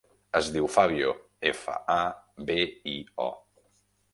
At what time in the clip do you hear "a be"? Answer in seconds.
1.99-2.59